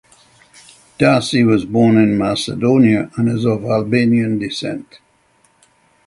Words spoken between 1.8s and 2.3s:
in